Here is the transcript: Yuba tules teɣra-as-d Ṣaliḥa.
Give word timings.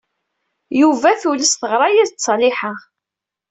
Yuba 0.79 1.09
tules 1.21 1.53
teɣra-as-d 1.55 2.17
Ṣaliḥa. 2.27 2.73